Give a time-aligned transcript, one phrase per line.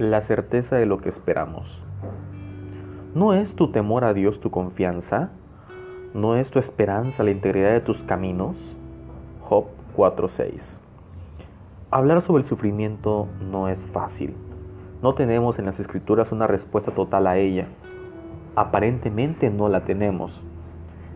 [0.00, 1.82] la certeza de lo que esperamos.
[3.14, 5.28] ¿No es tu temor a Dios tu confianza?
[6.14, 8.78] ¿No es tu esperanza la integridad de tus caminos?
[9.42, 10.78] Job 4:6.
[11.90, 14.34] Hablar sobre el sufrimiento no es fácil.
[15.02, 17.66] No tenemos en las escrituras una respuesta total a ella.
[18.56, 20.42] Aparentemente no la tenemos.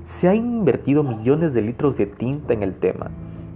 [0.05, 3.11] Se han invertido millones de litros de tinta en el tema,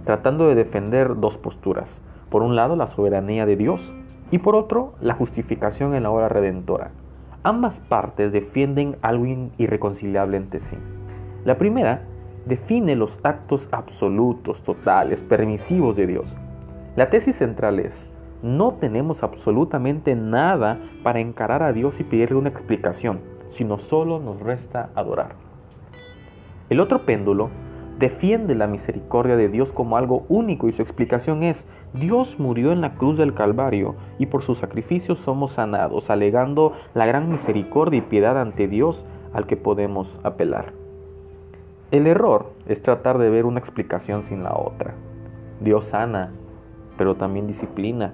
[0.05, 2.01] tratando de defender dos posturas.
[2.31, 3.93] Por un lado, la soberanía de Dios
[4.31, 6.91] y por otro, la justificación en la hora redentora.
[7.43, 9.25] Ambas partes defienden algo
[9.57, 10.77] irreconciliable entre sí.
[11.45, 12.03] La primera
[12.45, 16.35] define los actos absolutos, totales, permisivos de Dios.
[16.95, 18.09] La tesis central es,
[18.41, 24.39] no tenemos absolutamente nada para encarar a Dios y pedirle una explicación, sino solo nos
[24.39, 25.35] resta adorar.
[26.69, 27.49] El otro péndulo
[27.99, 32.79] defiende la misericordia de Dios como algo único y su explicación es, Dios murió en
[32.79, 38.01] la cruz del Calvario y por su sacrificio somos sanados, alegando la gran misericordia y
[38.01, 40.71] piedad ante Dios al que podemos apelar.
[41.91, 44.93] El error es tratar de ver una explicación sin la otra.
[45.59, 46.31] Dios sana,
[46.97, 48.13] pero también disciplina.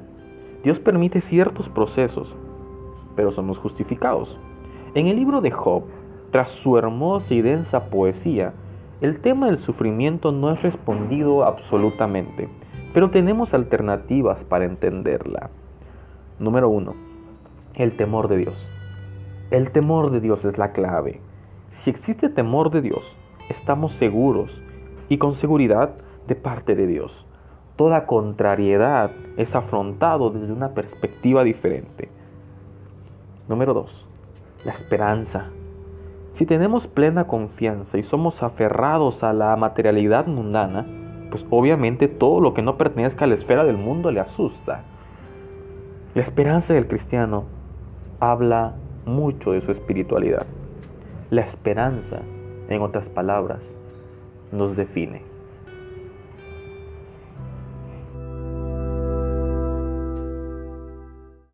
[0.63, 2.35] Dios permite ciertos procesos,
[3.15, 4.39] pero somos justificados.
[4.95, 5.83] En el libro de Job,
[6.31, 8.53] tras su hermosa y densa poesía,
[9.01, 12.47] el tema del sufrimiento no es respondido absolutamente,
[12.93, 15.49] pero tenemos alternativas para entenderla.
[16.39, 16.95] Número 1.
[17.73, 18.69] El temor de Dios.
[19.51, 21.19] El temor de Dios es la clave.
[21.71, 23.17] Si existe temor de Dios,
[23.49, 24.63] estamos seguros
[25.09, 25.95] y con seguridad
[26.27, 27.25] de parte de Dios.
[27.75, 32.09] Toda contrariedad es afrontado desde una perspectiva diferente.
[33.49, 34.07] Número 2.
[34.63, 35.49] La esperanza.
[36.35, 40.85] Si tenemos plena confianza y somos aferrados a la materialidad mundana,
[41.31, 44.83] pues obviamente todo lo que no pertenezca a la esfera del mundo le asusta.
[46.13, 47.45] La esperanza del cristiano
[48.19, 48.75] habla
[49.05, 50.45] mucho de su espiritualidad.
[51.29, 52.19] La esperanza,
[52.67, 53.73] en otras palabras,
[54.51, 55.34] nos define.